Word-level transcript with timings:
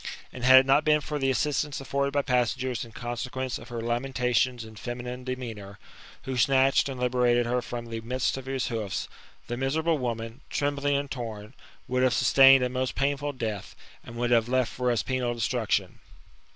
And 0.33 0.43
had 0.43 0.57
it 0.61 0.65
not 0.65 0.83
been 0.83 0.99
for 0.99 1.19
the 1.19 1.29
assistanc 1.29 1.79
afforded 1.79 2.09
by 2.11 2.23
passengers, 2.23 2.83
in 2.83 2.91
conse 2.91 3.29
quence 3.29 3.59
of 3.59 3.69
her 3.69 3.81
lamentations 3.81 4.63
and 4.63 4.79
feminine 4.79 5.23
demeanour, 5.23 5.77
who 6.23 6.37
Snatched 6.37 6.89
and 6.89 6.99
liberated 6.99 7.45
her 7.45 7.61
from 7.61 7.85
the 7.85 8.01
midst 8.01 8.35
of 8.35 8.47
his 8.47 8.69
hoof% 8.69 9.07
the 9.45 9.57
miserable 9.57 9.99
woman, 9.99 10.41
trembling 10.49 10.97
and 10.97 11.11
torn, 11.11 11.53
would 11.87 12.01
ha^ 12.01 12.11
sustained 12.11 12.63
a 12.63 12.69
most 12.69 12.95
painfi^l 12.95 13.37
death, 13.37 13.75
and 14.03 14.15
would. 14.15 14.31
have 14.31 14.49
left 14.49 14.73
for 14.73 14.89
us 14.91 15.03
penal 15.03 15.35
destruc 15.35 15.69
tion." 15.69 15.99